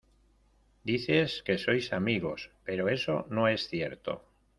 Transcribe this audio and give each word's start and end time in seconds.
dices 0.91 1.29
que 1.45 1.59
sois 1.65 1.87
amigos, 2.01 2.41
pero 2.67 2.89
eso 2.97 3.15
no 3.35 3.47
es 3.53 3.67
cierto. 3.69 4.25